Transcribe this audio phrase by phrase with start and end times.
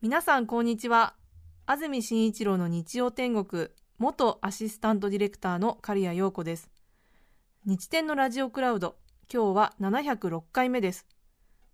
[0.00, 1.14] 皆さんこんにちは。
[1.66, 3.66] 安住紳一郎の日曜天国
[3.98, 6.70] 元アシスタントディレクターの刈谷陽子です。
[7.64, 8.94] 日天のラジオクラウド
[9.28, 11.04] 今日は706回目です。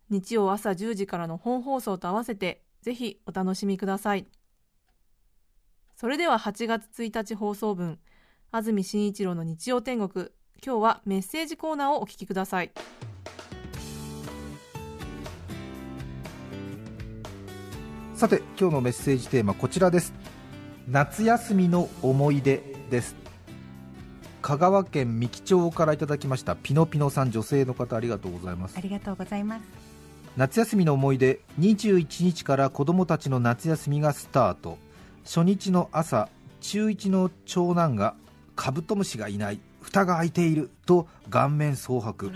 [0.08, 4.26] 日曜朝10時からの本放送と合わせてぜひお楽しみください。
[5.94, 7.98] それでは8月1日放送分
[8.50, 10.28] 安住紳一郎の日曜天国
[10.64, 12.72] 今日はメッセージコーナーをお聞きください。
[18.14, 20.14] さて今日のメッセージテーマこちらです。
[20.86, 23.16] 夏休みの思い出です。
[24.40, 28.76] 香川県三木町からいただきましたピノピノさん女性の方ありがとうございます。
[28.78, 29.62] ありがとうございます。
[30.36, 34.78] 夏休みの思い出21日から子供たちの夏休みがスタート。
[35.24, 36.28] 初日の朝
[36.60, 38.14] 中1の長男が
[38.54, 42.30] カブトムシがいない蓋が開いていると顔面蒼白。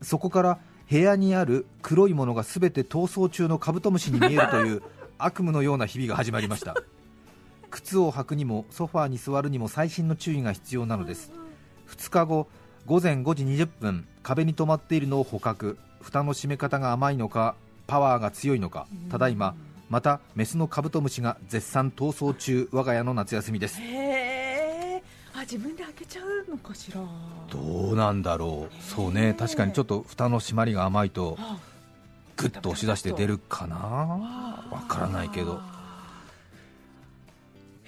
[0.00, 4.82] そこから部屋にある黒いものが全て逃走中のカブトムシに見えるという
[5.18, 6.74] 悪夢のような日々が始まりました。
[7.70, 11.32] 靴を履くにもソファーに座るにも細心の注意が必要なのです。
[11.88, 12.48] 2日後
[12.86, 15.78] 午前5時20分壁に止まっているのを捕獲。
[16.00, 18.86] 蓋の閉め方が甘いのかパワーが強いのか。
[19.10, 19.54] ただいま
[19.90, 22.68] またメスのカブトムシが絶賛逃走中。
[22.72, 23.80] 我が家の夏休みです。
[23.80, 25.02] へえ。
[25.34, 27.00] あ自分で開けちゃうのかしら。
[27.50, 28.82] どうなんだろう。
[28.82, 29.34] そうね。
[29.38, 31.36] 確かにちょっと蓋の閉まりが甘いと。
[31.38, 31.58] あ
[32.38, 33.76] グッと押し出して出るかな？
[33.76, 35.60] わからないけど。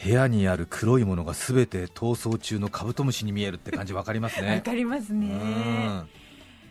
[0.03, 5.27] 部屋にある黒いものが全て逃走中のカブトムシに見えるって感じわかります わねかりますね。
[5.27, 6.09] うん。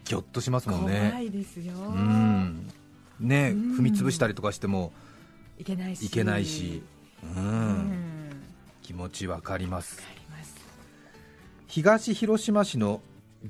[0.03, 1.73] ぎょっとしますもん怖ねいですよ。
[1.75, 2.67] うん。
[3.19, 3.77] ねうん。
[3.77, 4.91] 踏み潰したりとかしても
[5.59, 6.05] いけないし。
[6.05, 6.81] いけないし。
[7.23, 7.43] ううん。
[7.43, 8.30] ん
[8.81, 9.97] 気持ちわかります。
[10.02, 10.55] わかります
[11.67, 13.02] 東広島市の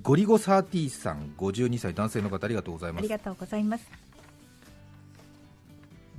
[0.04, 3.88] ゴリゴサーティーさん52歳男性の方ありがとうございますありがとうございます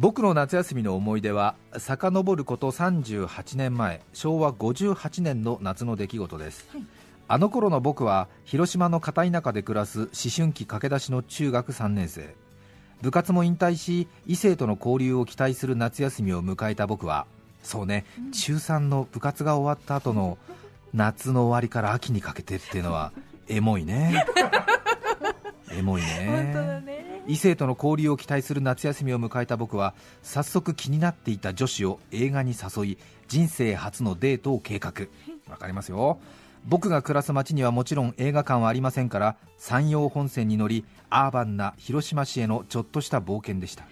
[0.01, 6.85] 僕の夏休みの思い出は遡ること38年前昭和58年の夏の出来事です、はい。
[7.29, 12.35] あの頃の僕は広島の片田舎で暮らす思春期駆け出しの中学3年生。
[13.03, 17.27] 部活も引退し異性との交流を期待する夏休みを迎えた僕は
[17.63, 20.39] そうね、中3の部活が終わった後の
[20.95, 23.13] 夏の終わりから秋にかけてっていうのは
[23.49, 24.25] エモいね。
[25.71, 26.53] エモいね。
[26.55, 32.99] 本当だね異性との交流を期待する夏休みを迎えた僕は早速気になっていた女子を映画に誘い
[33.29, 34.93] 人生初のデートを計画。
[35.49, 36.19] わかりますよ。
[36.67, 43.85] 僕が暮らす町にはもちろん映画館はありませんから山陽本線に乗りアーバンな広島市へのちょっとした冒険でした。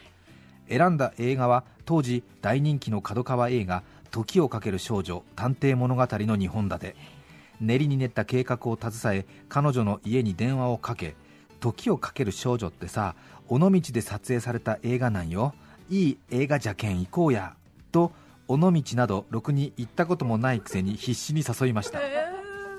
[0.69, 7.19] 選んだ映画は当時大人気の角川映画「時をかける少女探偵物語」の2本立て。
[7.61, 11.17] 練りに練った計画を携え彼女の家に電話をかけ
[11.61, 13.15] 時をかける少女ってさ
[13.49, 15.55] 尾道で撮影された映画なんよ。
[15.91, 17.55] いい映画じゃけん行こうや。
[17.93, 18.13] と
[18.47, 21.99] 尾道などろくに行ったこともないくせに必死に誘いました。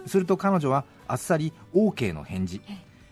[0.06, 2.62] すると彼女はあっさり OK の返事。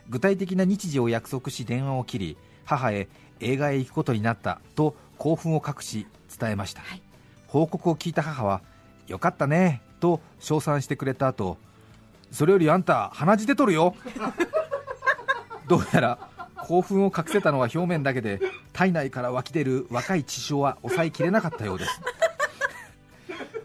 [0.10, 3.08] 具体的な日時を約束し電話を切り母へ
[3.40, 4.62] 映画へ行くことになった。
[4.76, 6.06] と興奮を隠し
[6.40, 7.02] 伝えました、はい。
[7.48, 8.62] 報告を聞いた母は
[9.08, 9.82] よかったね。
[10.00, 11.58] と称賛してくれた後
[12.32, 13.96] それよりあんた鼻血出とるよ
[15.68, 16.30] どうやら
[16.68, 18.40] 興奮を隠せたのは表面だけで
[18.74, 22.02] 体内から湧き出る若い血潮は抑えきれなかったようです。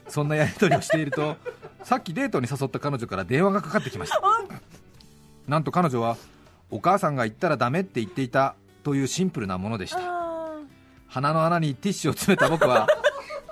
[0.08, 1.36] そんなやり取りをしていると
[1.84, 4.20] さっきデートに誘った彼女から電話がかかってきました。
[5.48, 6.16] なんと彼女は
[6.70, 9.98] お母さんが言ったらダメって言っていたというシンプルなものでした。
[10.00, 10.32] あ
[11.12, 12.86] 鼻の穴にティッシュを詰めた僕は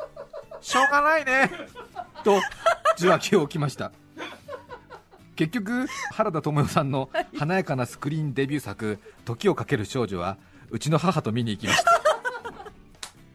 [0.63, 1.51] しょうがないね
[2.25, 2.39] と
[2.97, 3.93] 受話器を置きました
[5.41, 7.09] 結局原田知世さんの
[7.39, 10.37] 華やかなスクリーンデビュー作「時をかける少女」は
[10.69, 12.03] うちの母と見に行きました。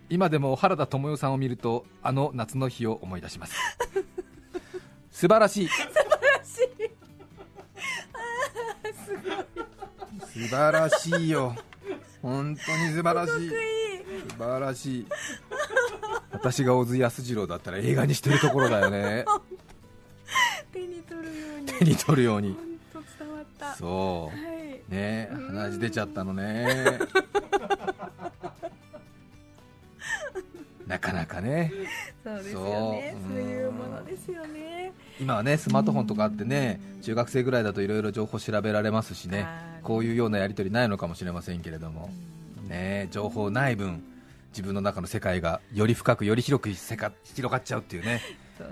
[0.07, 3.55] 今でも原田知世さんを見るとあの夏の日を思い出します。
[5.09, 5.67] 素晴らしい。
[5.67, 5.75] 素
[10.47, 11.29] 晴らしい。
[11.29, 11.55] よ。
[12.21, 13.49] 本当に素晴らしい。
[14.29, 15.07] 素晴らしい。
[16.31, 19.25] 私が小津安二郎だったら映画にしてるところだよね
[21.79, 22.55] 手に取るように。
[22.93, 23.75] 本当伝わった。
[23.75, 24.37] そう。
[24.37, 24.81] はい。
[24.89, 26.99] ね鼻血出ちゃったのね。
[30.87, 31.71] なかなかね。
[32.23, 33.15] そうですよね。
[33.27, 33.39] そう。
[33.39, 34.93] いうものですよね。
[35.19, 39.47] 今はねスマートフォンとかあってね中学生ぐらいだといろいろ情報調べられますしね。
[39.81, 42.09] こういうようなやり取りないのかもしれませんけれども。
[42.67, 44.03] ね情報ない分
[44.49, 47.07] 自分の中の世界がより深くより広く広
[47.43, 48.21] がっちゃうっていうね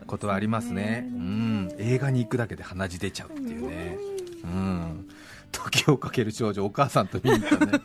[0.08, 1.06] ことはありますね。
[1.12, 1.70] うん。
[1.78, 3.98] 映画に行くだけで鼻血出ちゃうっていうね。
[4.44, 5.08] うん。
[5.52, 7.72] 時をかける少女お母さんと見に行ったね。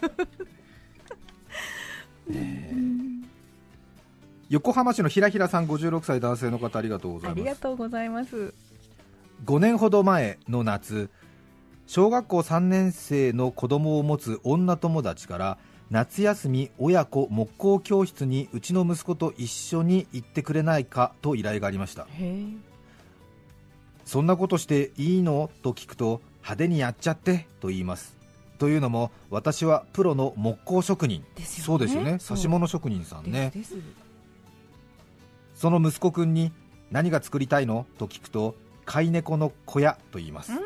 [2.28, 2.74] ねえ。
[4.48, 7.44] 横浜市のひらひらさん56歳男性の方ありがとうござあいます。
[7.44, 8.54] りがとうございます。
[9.44, 11.10] 5年ほど前の夏
[11.86, 15.58] 小学校3年生の子供を持つ女友達から
[15.90, 22.06] 夏休み親子木工教室にうちの息子と一緒に行ってくれないかと依頼がありました。
[24.04, 25.50] そんなことしていいの？
[25.62, 28.16] と聞くと派手にやっちゃってと言います。
[28.58, 31.24] というのも私はプロの木工職人。
[31.36, 31.44] ね。
[31.44, 32.18] そうですよね。
[32.30, 33.52] 指物職人さんね。
[35.54, 36.52] その息子くんに
[36.90, 37.86] 何が作りたいの？
[37.98, 38.54] と聞くと
[38.84, 40.52] 飼い猫の小屋と言います。
[40.52, 40.58] うん。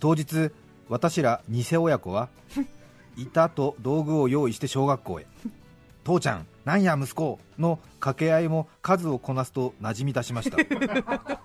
[0.00, 0.50] 当日
[0.88, 2.28] 私ら偽親子は
[3.18, 5.26] 板と道具を用意して小学校へ。
[6.04, 10.56] 父ちゃんなんや息子の掛け合いも数をこなすと馴染み出しました。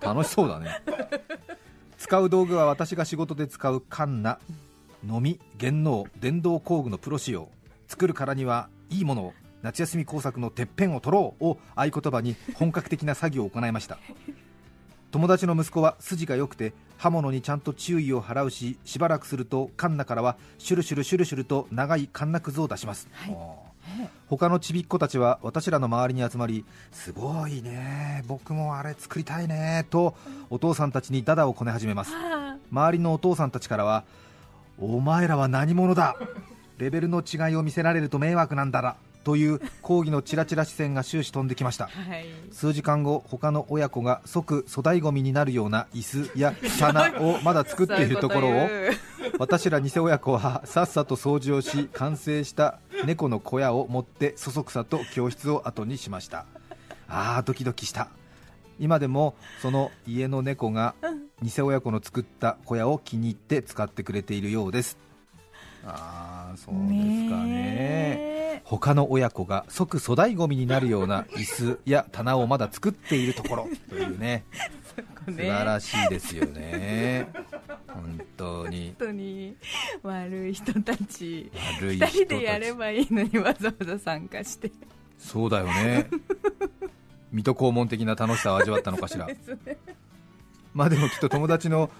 [0.00, 0.80] 楽しそうだね。
[1.98, 4.38] 使う道具は私が仕事で使うカンナ
[5.04, 7.48] のみ原能電動工具のプロ仕様。
[7.88, 9.34] 作るからにはいいものを。
[9.62, 11.44] 夏休み工作のてっぺんを取ろう。
[11.44, 13.98] を合言葉に本格的な作業を行いました。
[15.14, 23.36] 友達の息子は筋が良くて刃物にちゃんと注意を払うししばらくするとカンナからはシュルシュルシュルシュルと長いカンナくずを出します、はい。
[24.26, 30.16] 他のちびっ子たちは私らの周りに集まりすごいね僕もあれ作りたいねと
[30.50, 32.10] お父さんたちにダダをこね始めます。
[32.12, 34.02] あ周りのお父さんたちからは
[34.80, 36.16] お前らは何者だ？
[36.78, 41.86] レベルの違いを見せられると迷惑なんだらという抗議のチラチラ視線が終始飛んできました。
[41.86, 42.26] ーはい。
[42.52, 48.68] 数時間後他の親子が即粗大ごみになるような椅子や 棚をまだ作っているところを
[49.38, 56.46] 私ら偽親子はさっさと掃除をし完成した猫の小屋を持ってそそくさと教室を後にしました。
[57.08, 58.08] ああドキドキした。
[58.78, 60.94] 今でもその家の猫が
[61.42, 64.98] 偽親子の作った小屋を気に入って使ってくれているようです
[65.86, 67.46] ああそうですかね。
[67.46, 74.44] ね他の親子が即粗大ごみになるような椅子や棚をまだ作っているところというね。
[75.26, 77.28] え素晴らしいですよね。
[77.88, 78.94] 本当に。
[78.98, 79.56] 本当に。
[80.02, 81.50] 悪い人たち。
[81.80, 84.70] 悪い二人人でやればいいのにわざわざ参加して。
[85.18, 86.08] そうだよね。
[87.32, 89.26] 水戸黄門的な楽しさを味わったのかしら。
[89.26, 89.36] ね。
[90.72, 91.90] まあでもきっと友達の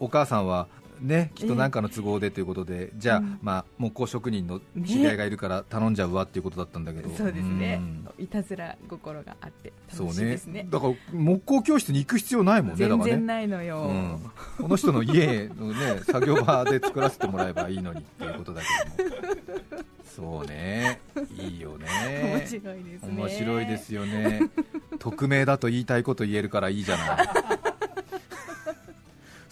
[0.00, 0.68] お母さんは
[1.00, 3.38] ねきっと何かの都合でということで、じゃあ、うん。
[3.42, 7.76] まあ木工職人の知り合いがいるから頼んじゃうわっていうことだったんだけど、そうですね。
[7.76, 8.08] ん。
[8.18, 10.66] いたずら心があってそう楽しいねですね。
[10.70, 13.10] だから木工教室に行く必要ないもんねだ全からね。
[13.10, 18.62] 然ないのよ、うん、この人の家のね 作業場で作らせてもらえばいいのにっていうことだ
[18.96, 19.84] けども。
[20.04, 21.00] そうね。
[21.36, 21.86] いいよね。
[22.38, 23.22] 面白いですね。
[23.22, 24.42] 面白いですよね。
[25.00, 27.04] 匿名だと言いたいこと言えるからいいじゃな
[27.53, 27.53] い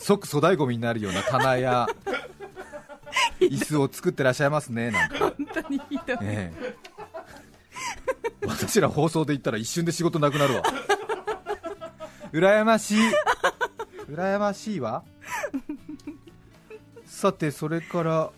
[0.03, 1.87] 即粗大ごみになるような棚や
[3.41, 6.77] 椅子を作ってらっしゃいますねなんて、本当にひどい、ええ。
[8.47, 10.63] 私ら放送で言ったら一瞬で仕事なくなるわ。
[12.33, 12.99] 羨ましい。
[14.11, 15.05] 羨ましいわ。
[17.05, 18.31] さてそれから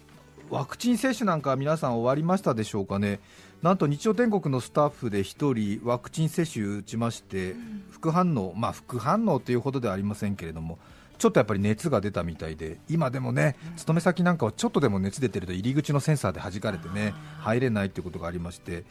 [0.50, 3.20] ワクチン接種なんかは皆さん終わりましたでしょうかね。
[3.62, 7.56] なんと日曜天国のスタッフで1人ワクチン接種打ちまして
[7.90, 10.78] 副反応まあ副反応というほどではありませんけれども
[11.18, 18.84] ちょっとやっぱり熱が出たみたいで今でもね勤め先なんかはちょっとでも熱出てると入り口のセンサーで弾かれてね入れないということがありまして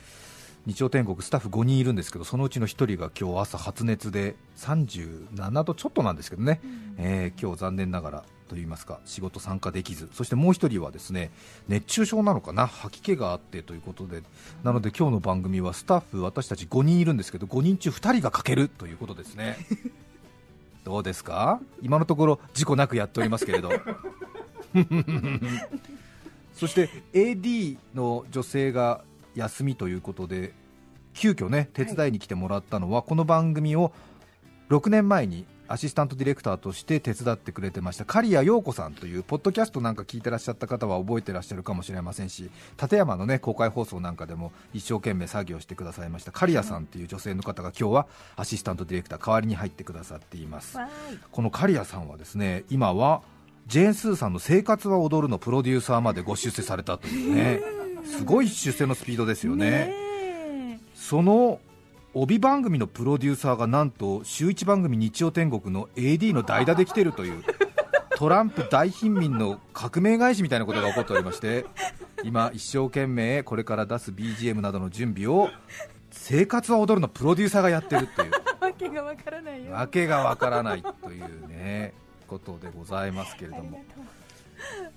[0.65, 6.61] 日曜天国スタッフ5人いるんですけどそのうちの1人が今日朝発熱で37度ちょっとなんですけどね、
[6.97, 10.09] えー今日残念ながらと言いますか仕事参加できず。
[10.13, 11.31] そしてもう1人はですね
[11.67, 12.67] 熱中症なのかな？
[12.67, 14.21] 吐き気があってということで。
[14.63, 19.57] なので今日の番組はスタッフ私たち5人いるんですけど5人中2人がかけるということですね
[20.83, 21.59] どうですか？
[21.81, 23.71] 今のところ事故なくやっておりますけれど。
[26.55, 29.03] そして AD の女性が
[29.35, 30.53] 休みということで
[31.13, 33.91] 急遽ね手伝いに来てもらったのは、この番組を
[34.69, 38.05] 6年前にアシスタントディレクターとして手伝ってくれてました。
[38.05, 46.31] 刈谷陽子さんというポッドキャストなんか聞いてらっしゃった方は覚えてらっしゃるかもしれませんし立山のね公開放送なんかでも一生懸命作業してくださいました。
[46.31, 50.77] 刈谷さんという女性の方が今日はアシスタントディレクター代わりに入ってくださっています。
[50.77, 50.87] わ
[51.31, 53.23] この刈谷さんはですね今は
[53.65, 57.61] ジェーン・スーさんの「生活は踊る」のプロデューサーまでご出世されたというね。
[58.05, 60.79] すごい出世のスピードですよね。
[60.93, 61.59] その
[62.15, 67.43] 帯番組のプロデューサーがなんと週1番組日曜天国の AD の代打で来てるという
[68.15, 71.65] トランプ大貧民の革命返しみたいなことが起こっておりまして
[72.23, 75.49] 今一生懸命これから出す BGM などの準備を
[76.11, 78.31] 生活は踊るのプロデューサーがやってるっていう。
[78.61, 79.71] わけがわからないよ。
[79.71, 81.93] わけがわからないというね
[82.27, 83.83] ことでございますけれども。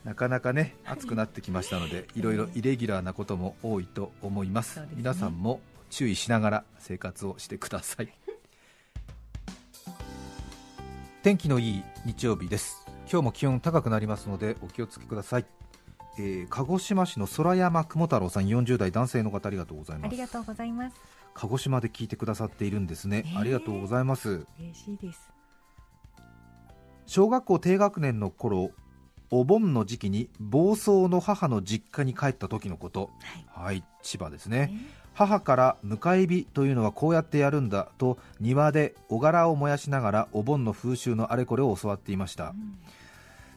[0.05, 4.83] なかなかね暑くなってきましたのでいろいろイレギュラーなことも多いと思います。
[4.95, 8.13] 皆さんも注意しながら生活をしてください。
[11.23, 12.87] 天気のいい日曜日です。
[13.11, 15.47] 今日も気温高くなりますのでお気をつけください、
[16.19, 20.07] えー鹿児島市の空山雲太郎さん40代男性の方ありがとうございます。
[20.07, 20.97] ありがとうございます。
[21.35, 23.39] 鹿児島で聞いてくださっているんですね、ねえ。
[23.39, 24.47] ありがとうございます。
[24.59, 25.31] 嬉しいです。
[27.07, 28.73] 小学校低学年の頃
[29.31, 33.11] お盆の時期に房総の母の実家に帰った時のこと。
[33.49, 33.85] はい。
[34.03, 34.73] 千葉ですね
[35.17, 42.79] 母から迎え火というのはこうやってやるんだと庭でお柄を燃やしながらお盆の風習のあれこれを教わっていました、うん。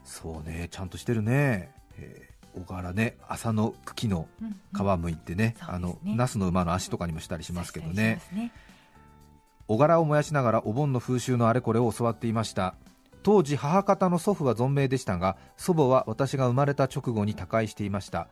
[0.05, 5.75] そうねちゃんとしてるね、えーお柄ね麻の茎のうん皮むいてね、そうですね。
[5.75, 8.21] あのナスの馬の足とかにもしたりしますけどね。
[8.33, 8.51] ね。
[9.67, 12.73] お柄を燃やしながらお盆の風習のあれこれを教わっていました。
[13.21, 18.27] 当時母方の祖父は存命でしたが祖母は私が生まれた直後に他界していました。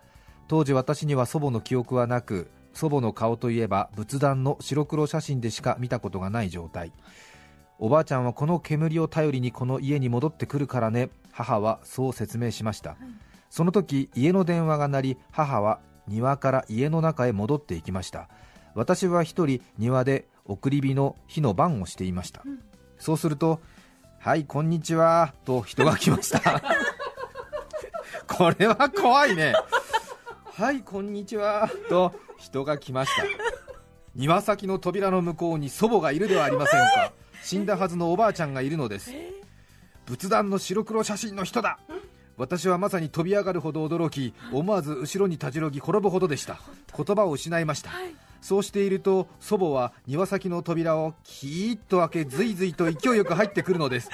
[0.47, 6.93] 当時私には祖母の記憶はなく祖母の顔といえば仏壇の白黒写真でしか見たことがない状態。
[7.79, 11.09] おばあちゃんはこの煙を頼りにこの家に戻ってくるからね。
[11.31, 12.95] 母はそう説明しました、
[13.51, 18.29] その時家の電話が鳴り母は庭から家の中へ戻っていきました。
[18.73, 22.59] 私は一人庭で送り火の火の番をしていました、うん。
[22.97, 23.59] そうすると
[24.19, 26.41] 「はいこんにちは」と人が来ました。
[28.27, 29.53] これは怖いね。
[30.45, 33.23] はいこんにちはと人が来ました。
[34.15, 37.13] 庭先の扉の向こうに祖母がいるではありませんか。
[37.43, 39.11] 死んだはずのおばあちゃんがいるのです。
[40.05, 41.79] 仏壇の白黒写真の人だ。
[42.37, 46.59] 私はまさに飛び上がるほど驚き思わず後ろにたじろぎ転ぶほどでした。
[46.95, 47.89] 言葉を失いました、
[48.41, 54.09] そうしていると祖母は庭先の扉をキーッと開けずいずいと勢いよく入ってくるのです。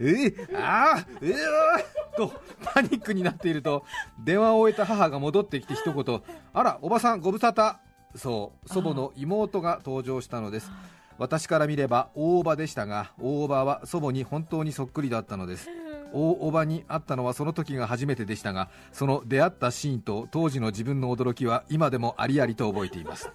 [0.00, 2.32] えー、あーえー、と
[2.64, 3.84] パニックになっていると
[4.18, 7.76] 電話を終えた母が戻ってきて一言あらおばさんご無沙汰。
[8.16, 10.70] そう祖母の妹が登場したのです。
[11.18, 15.68] 私から見れば大おばでしたが大おばは祖母に本当にそっくりだったのです。
[16.12, 23.30] 大おばに会ったのはその時が初めてでしたがその出会ったシーンと当時の自分の驚きは今でもありありと覚えています。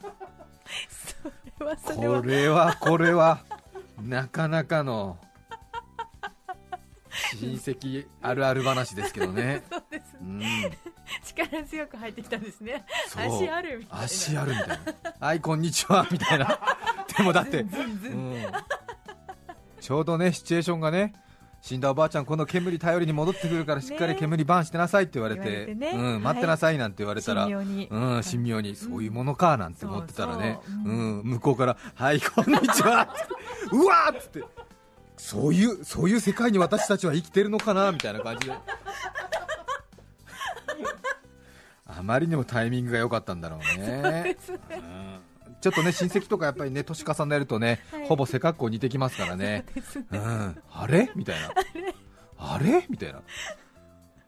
[0.90, 2.22] それはそれは。
[2.22, 3.40] これはこれは
[4.02, 5.18] なかなかの
[7.40, 9.64] 親戚あるある話ですけどね。
[9.72, 10.42] そうですうん。
[11.24, 12.86] 力強く入ってきたんですね。
[13.16, 14.04] 足あるみたいな。
[14.04, 14.80] 足あるみたいな
[15.20, 16.60] はいこんにちはみたいな。
[17.18, 18.36] でもだって、うん。
[19.80, 21.14] ちょうどねシチュエーションがね
[21.62, 25.94] 死んだおばあちゃんこの煙頼りに戻ってくるからしっかり煙バンしてなさいって言われてね。
[25.96, 27.88] うん、待ってなさいなんて言われたら、神妙に。
[27.90, 30.94] うん、神妙にそういうものかなんて思ってたらね、そうそう。
[30.94, 33.36] うん向こうから「はいこんにちは」って。
[33.72, 34.44] うわーっつって
[35.18, 38.54] そういうそういう世界に私たちは生きてるのかなみたいな感じで。
[41.88, 44.38] あまりにもタイミングが良かったんだろうね。
[44.72, 45.20] うん
[45.62, 48.08] ちょっとね親戚とかやっぱりね年重ねるとね、はい。
[48.08, 49.66] ほぼ背格好似てきますからね。
[49.76, 49.84] ね。
[50.12, 51.12] うん、あれ？
[51.16, 51.50] みたいな。
[52.38, 52.86] あれ？
[52.88, 53.22] みたいな。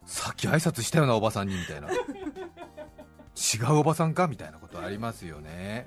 [0.04, 1.88] さっき挨拶したようなおばさんにみたいな。
[1.90, 4.26] 違うおばさんか？
[4.26, 5.86] みたいなことありますよね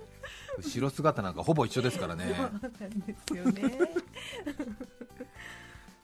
[0.58, 2.36] 後ろ姿なんかほぼ一緒ですからね。
[2.36, 3.92] そうなんですよね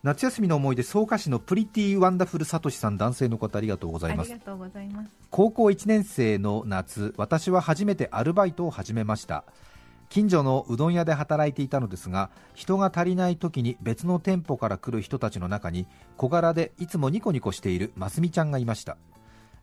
[0.03, 4.31] 夏休みの思い出草加市のプリティワンダフルサトシさん男性の方ありがとうございます。
[4.31, 5.11] ありがとうございます。
[5.31, 9.43] 高校1年生の夏私は初めてアルバイトを始めました。
[10.09, 15.85] 近所のうどん屋で働いていたのですが人が足りない時に別の店舗から来る人たちの中に
[16.15, 18.97] 小柄でいつもニコニコしているますみちゃんがいました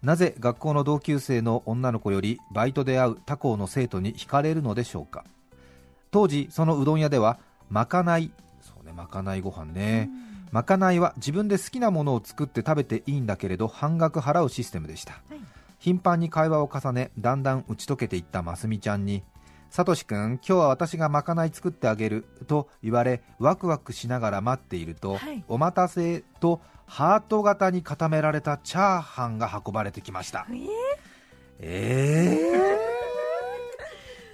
[0.04, 5.24] なぜ学校の同級生の女の子よりバイトで会う他校の生徒に惹かれるのでしょうか？
[6.10, 7.38] 当時そのうどん屋では
[7.70, 8.30] まかない
[8.60, 10.10] そうねまかないご飯ね、
[10.52, 15.40] まかないは自分で好きなものを作って食べていいんだけれど半額払うシステムでした、はい。
[15.78, 19.22] 頻繁に会話を重ねだんだん打ち解けていったますみちゃんに
[19.70, 30.46] 「さとしくん今日は私がまかない作ってあげる」と言われワクワクしながら待っていると「はいお待たせ」とハート型に固められたチャーハンが運ばれてきました。
[31.60, 32.38] ええ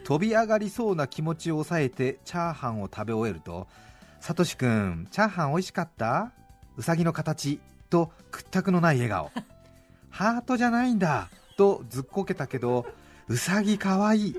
[0.02, 3.68] ー、 飛び上がりそうな気持ちを抑えてチャーハンを食べ終えると
[4.20, 6.32] 「さとしくんチャーハン美味しかった？
[6.76, 9.30] うさぎの形」と屈託のない笑顔。
[10.10, 11.28] ハートじゃないんだ！
[11.56, 12.86] とずっこけたけど
[13.28, 14.36] うさぎかわいい。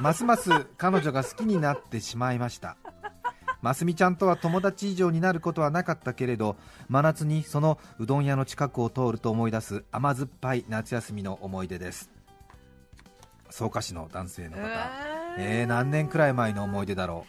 [0.00, 2.76] ますます彼女が好きになってしまいました
[3.64, 6.56] ますみちゃんとは友達以上になることはなかったけれど
[6.90, 12.10] 真夏にそのうどん屋の近くを通ると思い出す甘酸っぱい夏休みの思い出です。
[13.48, 14.62] 草加市の男性の方。
[15.38, 17.24] えー、何年くらい前の思い出だろ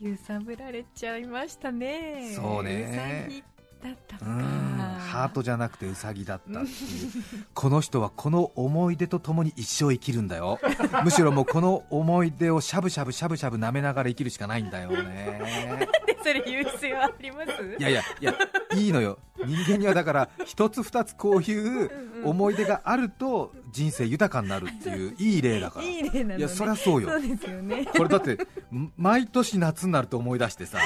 [0.00, 2.32] 揺さぶられちゃいましたね。
[2.36, 3.42] そうね。
[3.82, 7.46] だったううのかハートじゃなくてウサギだったっていう。
[7.52, 10.58] この人はこの思い出とともに一生生きるんだよ。
[11.04, 15.40] むしろもうこの思い出をしゃぶしゃぶしゃぶしゃぶ舐めながら生きるしかないんだよね。
[16.22, 17.50] それ言う必要あります？
[17.78, 18.34] いやいやいや
[18.74, 19.18] いいのよ。
[19.44, 21.90] 人間にはだから一つ二つこういう
[22.24, 25.84] 思い出があると人生豊かになるっていう いい例だから。
[25.84, 26.36] いい例なのね。
[26.38, 27.10] いやそりゃそうよ。
[27.10, 27.84] そうですよね。
[27.86, 28.34] これだって
[28.72, 30.78] ん毎年夏になると思い出してさ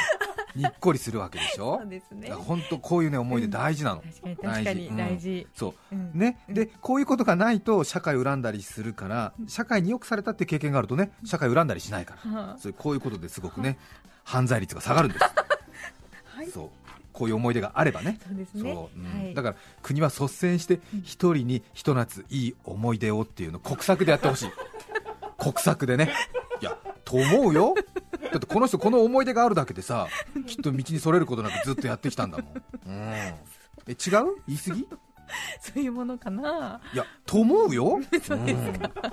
[0.56, 1.78] にっこりするわけでしょ？
[1.80, 2.30] そうですね。
[2.30, 5.46] 本当こういうね思い出大事なの、確かに確かに大事。
[6.48, 12.30] でこういうことがないと社会を恨んだりするから社会によくされたって経験があるとね社会を恨んだりしないから。
[12.32, 12.58] はあ。
[12.58, 13.78] そういうこういうことですごくね
[14.24, 15.24] 犯罪率が下がるんです、
[16.34, 16.50] はい。
[16.50, 16.70] そう。
[17.12, 18.18] こういう思い出があればね。
[18.26, 18.72] そうですね。
[18.72, 18.98] そう。
[18.98, 19.20] うん。
[19.24, 19.34] はい。
[19.34, 24.50] だから国は率先して一人にひと夏いい思い出をっていうのを国策でやってほしい。
[25.38, 26.12] 国策でね。
[26.60, 27.74] いやと思うよ
[28.32, 30.08] だってこの人この思い出があるだけでさ
[30.46, 32.46] きっと道にそれることなくずっとやってきたんだもん、
[32.86, 33.36] うん、え
[33.88, 33.96] 違う？
[34.46, 34.88] 言い過ぎ？
[35.60, 36.80] そういうものかな。
[36.94, 38.06] いやと思うよ、うん、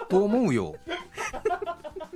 [0.07, 0.75] と思うよ。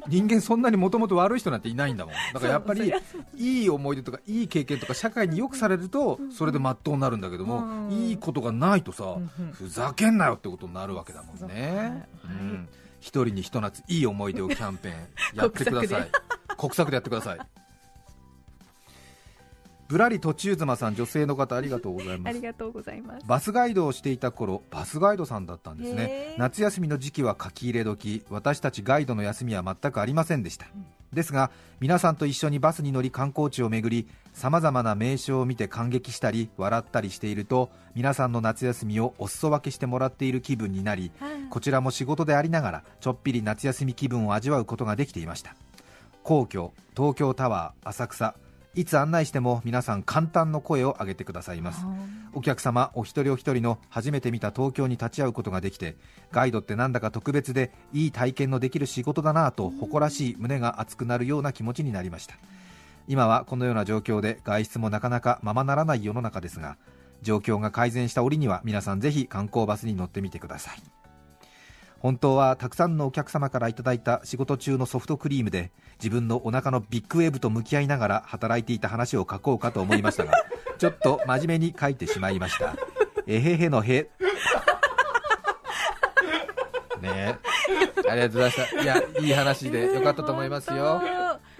[0.07, 2.13] 人間そんなにもともと悪い人なんていないんだもん。
[2.33, 2.93] だからやっぱり
[3.35, 7.91] いい思い出とかいい経験とか社会によくされるとそれでまっとうになるんだけども、うん。
[7.91, 9.17] いいことがないとさ、
[9.53, 12.69] ふざけんなよってことになるわけだもんね、はいうん。
[12.99, 14.95] 一人にひと夏いい思い出をキャンペーン
[15.33, 16.11] やってください
[16.57, 17.39] 国策でやってください。
[19.87, 22.33] ぶらり途中妻さん女性の方ありがとうございます。
[22.33, 23.25] ありがとうございます。
[23.25, 26.35] バスガイドをしていた頃バスガイドさんだったんですね。
[26.37, 28.23] 夏休みの時期は書き入れ時。
[28.29, 30.65] 私たちガイドの休みは全くありませんでした、
[31.13, 41.11] ですが皆さんと一緒にバスに乗り観光地を巡りさまざまな名所を見て感激したり笑ったりしていると皆さんの夏休みをお裾分けしてもらっている気分になり
[41.49, 45.55] こちらも仕事でありながらちょっぴり夏休み気分を味わうことができていました
[46.27, 48.35] 皇居東京タワー浅草。
[48.75, 51.85] いつ案内しても皆さん簡単の声を上げてくださいます。
[52.33, 55.95] お客様お一人お一人の初めて見た東京に立ち会うことができて
[56.33, 62.35] ガイドってなんだか特別でいい体験のできる仕事だなぁと誇らしい胸が熱くなるような気持ちになりました。
[63.07, 66.75] 今はこのような状況で外出もなかなかままならない世の中ですが
[67.21, 70.83] 状況が改善した折には皆さんぜひ観光バスに乗ってみてください
[71.99, 80.33] 本当はたくさんのお客様からいただいた仕事中のソフトクリームで自分のお腹のビッグウェーブと向き合いながら働いていた話を書こうかと思いましたが
[80.77, 82.75] ちょっと真面目に書いてしまいました。
[83.25, 84.09] えへへのへ。
[87.01, 87.05] ね。
[87.05, 87.35] え
[88.09, 88.81] ありがとうございました。
[88.81, 91.01] いやいい話でよかったと思いますよ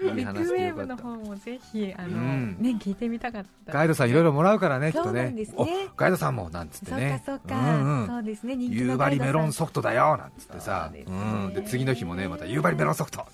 [0.00, 2.56] ビッ話グウェーブの方もぜひあの、うん。
[2.60, 3.72] ね聞いてみたかった。
[3.72, 5.56] ガイドさんいろいろもらうからねきっとそうなねんですね。
[5.56, 8.06] おガイドさんもなんつってそうねかそうか、んうん。
[8.06, 8.54] そうですね。
[8.54, 10.90] 夕張メロンソフトだよなんつってさ。
[10.92, 11.10] ねう
[11.50, 13.26] ん、で次の日もねまた夕張メロンソフト。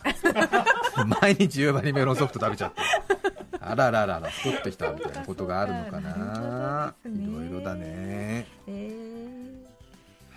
[1.20, 2.80] 毎日夕張メロンソフト食べちゃって。
[3.60, 6.94] あらららら太ってきたみたいなことがあるのかな。
[7.06, 8.46] いろいろだね。
[8.66, 9.24] え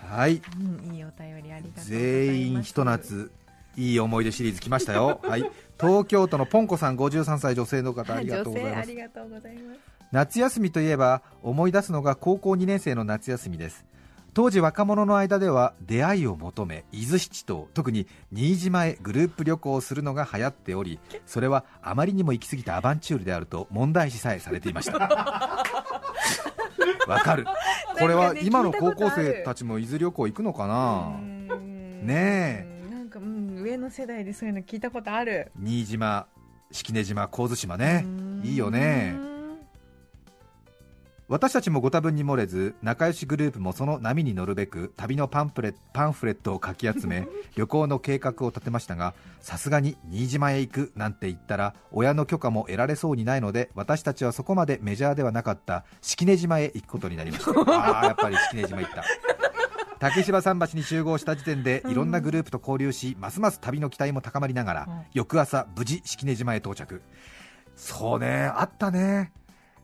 [0.10, 0.40] はい。
[0.40, 3.30] ーうん、いいお便りありがとう全員ひと夏
[3.76, 5.20] いい思い出シリーズ来ましたよ。
[5.24, 8.92] はい東京都のポンコさん53歳女性の方ありがとうございます。
[10.12, 13.86] 夏休みといえば思い出すのが高校2年生の夏休みです。
[14.34, 25.00] 当時若者の間では出会いを求め伊豆七島特に新島へグループ旅行をするのが流行っておりそれはあまりにも行き過ぎたアバンチュールであると問題視さえされていました。
[27.08, 27.46] わかる。
[28.00, 31.20] これは今の高校生たちも伊豆旅行行くのかな？
[32.04, 32.77] ねえ
[33.78, 35.52] 上の世代でそういうの聞いたことある。
[35.58, 36.28] 新島
[36.72, 38.06] 式根島神津島ね。
[38.44, 39.16] いいよね。
[41.30, 57.52] 私たちもご多分に漏れず仲良しグループもその波に乗るべく旅のパンフレパンフレットをかき集め 旅行の計画を立てましたがさすがに新島へ行くなんて言ったら親の許可も得られそうにないので私たちはそこまでメジャーではなかった式根島へ行くことになりました。
[57.76, 59.04] ああやっぱり式根島行った
[60.00, 65.02] 竹芝桟橋に集合した時点でいろんなグループと交流しますます旅の期待も高まりながら、うん。
[65.14, 67.02] 翌朝無事式根島へ到着。
[67.76, 69.32] そうねあったね。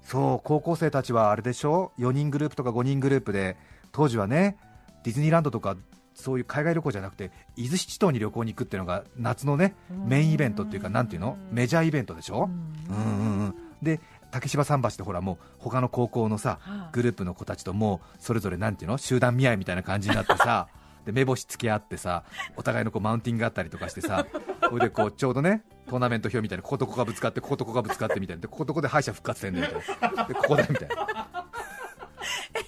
[0.02, 3.56] そう高校生たちはあれでしょ？4人グループとか5人グループで
[3.92, 4.58] 当時はね
[5.04, 5.78] ディズニーランドとか
[6.14, 11.38] そういう海外旅行じゃなくて伊豆七島に旅行に行くっていうのが夏のねメインイベントっていうかなんていうの？
[11.52, 12.50] メジャーイベントでしょ？
[12.90, 13.56] うんうんうん。
[13.82, 14.00] で
[14.34, 16.90] 竹芝桟橋ってほらもう他の高校のさはあ。
[16.92, 20.68] グループの子たちともうそれぞれなんていうの集団見合いみたいな感じになってさ
[21.06, 22.24] で目星つけ合ってさ
[22.58, 24.26] お互いのこうマウンティングがあったりとかしてさ
[24.70, 28.42] それでこうちょうどねトーナメント表みたいなこことここがぶつかってこことここがぶつかってみたいな。
[28.42, 30.24] でこことここで敗者復活戦でみたいな。
[30.26, 30.96] でここだみたいな。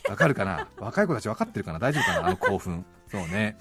[0.09, 0.67] わかるかな？
[0.77, 1.79] 若い子たち分かってるかな？
[1.79, 2.27] 大丈夫かな？
[2.27, 2.85] あの興奮。
[3.09, 3.57] そうね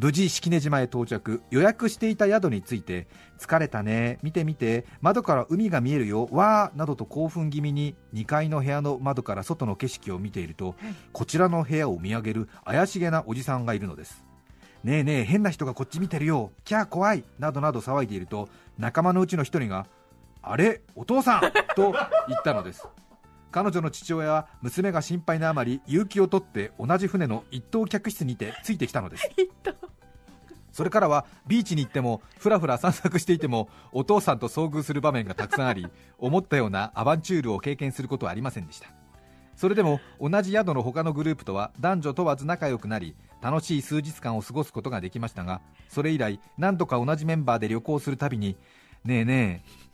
[0.00, 1.42] 無事式根島へ到着。
[1.50, 10.76] 予約していた宿について疲れたね見て見て窓から海が見えるよわーなどと興奮気味に2階の部屋の窓から外の景色を見ていると、
[11.12, 14.24] こちらの部屋を見上げる怪しげなおじさんがいるのです。
[14.84, 19.88] ねえねえ変な人がこっち見てるよキャー怖いなどなど騒いでいると仲間のうちの一人が
[20.40, 21.40] あれお父さん
[21.74, 21.92] と
[22.28, 22.86] 言ったのです
[23.50, 29.28] 彼女の父親は娘が心配なあまり勇気を取って同じ船の一等客室にてついてきたのです。
[30.72, 38.88] それからはビーチに行ってもふらふら散策していてもお父さんと遭遇する場面がたくさんあり 思ったようなアバンチュールを経験することはありませんでした。
[39.56, 48.56] それでも同じ宿の他のグループとは男女問わず仲良くなり楽しい数日間を過ごすことができましたがそれ以来何度か同じメンバーで旅行するたびに
[49.04, 49.87] ねえねえ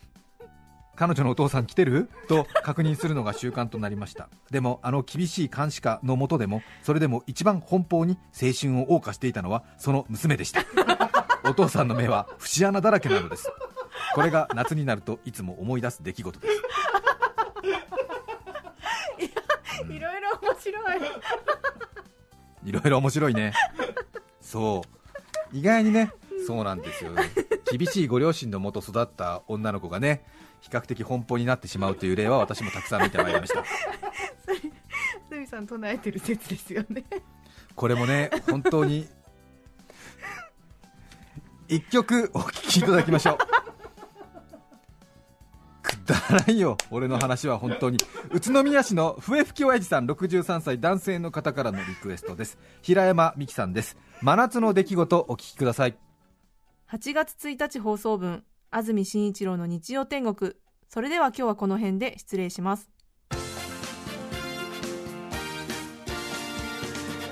[0.97, 2.09] 彼女のお父さん来てる？
[2.29, 4.29] と確認するのが習慣となりました。
[4.51, 10.63] でもあの厳しい監視下のもとでもそれでも一番奔放に青春を謳歌していたのはその娘でした。
[11.49, 13.51] お父さんの目は節穴だらけなのです。
[14.15, 16.63] これが夏になるといつも思い出す出来事です。
[19.91, 21.01] いろいろ面白い。
[22.65, 23.53] いろいろ面白いね。
[24.41, 24.95] そう。
[25.55, 26.13] 意外にね
[26.47, 27.13] そうなんですよ
[27.71, 30.25] 厳しいご両親のもと育った女の子がね
[30.65, 33.63] 比較的奔放になってしまうという例は私もたくさん見てまいりました。
[35.35, 37.05] すみさん唱えてる説ですよね
[37.75, 39.09] これもね本当に
[41.67, 43.39] 一曲お聴きいただきましょう
[45.83, 47.99] くだらないよ俺の話は本当に
[48.31, 55.97] 宇都宮市の笛吹き親父さん63歳男性の方からのリクエストです平山美樹さんです真夏の出来事お聞きください
[56.93, 58.45] 8月1日放送分
[58.77, 60.55] 安住紳一郎の日曜天国。
[60.89, 62.91] それでは今日はこの辺で失礼します。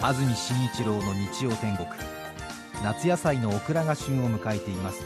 [0.01, 1.89] 安住紳一郎の日曜天国。
[2.85, 5.05] 夏野菜のオクラが旬を迎えています。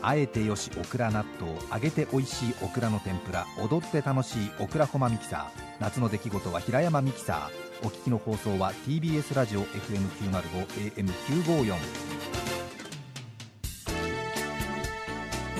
[0.00, 5.60] あえてよしオクラ納豆揚げて美味しいオクラの天ぷら踊って楽しいオクラホマミキサー。
[5.78, 7.86] 夏の出来事は平山ミキサー。
[7.86, 12.35] お聞きの放送は TBS ラジオ FM905 AM954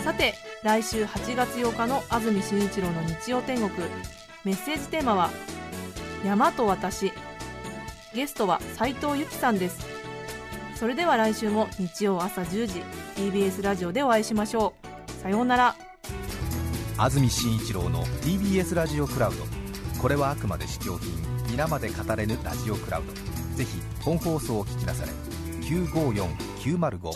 [0.06, 3.70] さて来週8月8日の安住紳一郎の日曜天国。
[4.44, 5.30] メッセージテーマは
[6.24, 7.10] 「山と私」
[8.14, 9.84] ゲストは斉藤由貴さんです。
[10.76, 12.84] それでは来週も日曜朝10時
[13.16, 14.74] TBS ラジオでお会いしましょ
[15.18, 15.22] う。
[15.22, 15.74] さようなら。
[16.98, 19.44] 安住紳一郎の TBS ラジオクラウド。
[20.00, 21.10] これはあくまで試供品
[21.50, 23.56] 皆まで語れぬラジオクラウド。
[23.56, 25.10] ぜひ本放送を聞きなされ。
[25.62, 27.10] 954905